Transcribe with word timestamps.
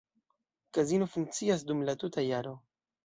Kazino 0.77 1.07
funkcias 1.17 1.65
dum 1.73 1.85
la 1.91 1.95
tuta 2.05 2.25
jaro. 2.33 2.59